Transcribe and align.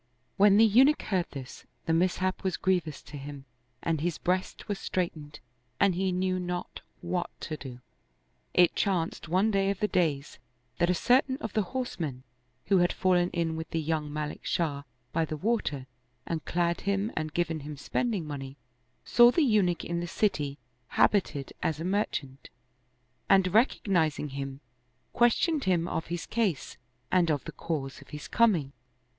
When 0.35 0.57
the 0.57 0.65
Eunuch 0.65 1.03
heard 1.03 1.27
this, 1.29 1.67
the 1.85 1.93
mishap 1.93 2.43
was 2.43 2.57
grievous 2.57 3.03
to 3.03 3.09
74 3.19 3.21
The 3.21 3.21
Scar 3.21 3.35
on 3.35 3.37
the 3.37 3.43
Throat 3.43 3.83
him 3.83 3.83
and 3.83 4.01
his 4.01 4.17
breast 4.17 4.67
was 4.67 4.79
straitened 4.79 5.39
and 5.79 5.93
he 5.93 6.11
knew 6.11 6.39
not 6.39 6.81
what 7.01 7.29
to 7.41 7.55
do. 7.55 7.81
It 8.55 8.73
chanced 8.75 9.27
one 9.27 9.51
day 9.51 9.69
of 9.69 9.79
the 9.79 9.87
days 9.87 10.39
that 10.79 10.89
a 10.89 10.95
certain 10.95 11.37
of 11.37 11.53
the 11.53 11.61
horsemen, 11.61 12.23
who 12.65 12.79
had 12.79 12.91
fallen 12.91 13.29
in 13.29 13.55
with 13.55 13.69
the 13.69 13.79
young 13.79 14.11
Malik 14.11 14.43
Shah 14.43 14.81
by 15.13 15.23
the 15.23 15.37
water 15.37 15.85
and 16.25 16.43
clad 16.45 16.81
him 16.81 17.11
and 17.15 17.31
given 17.31 17.59
him 17.59 17.77
spending 17.77 18.25
money, 18.25 18.57
saw 19.05 19.29
the 19.29 19.43
Eunuch 19.43 19.85
in 19.85 19.99
the 19.99 20.07
city, 20.07 20.57
habited 20.97 21.53
as 21.61 21.79
a 21.79 21.85
merchant, 21.85 22.49
and 23.29 23.53
rec 23.53 23.69
ognizing 23.83 24.31
him, 24.31 24.61
questioned 25.13 25.65
him 25.65 25.87
of 25.87 26.07
his 26.07 26.25
case 26.25 26.77
and 27.11 27.29
of 27.29 27.43
the 27.45 27.51
cause 27.51 28.01
of 28.01 28.07
his 28.09 28.27
coming. 28.27 28.73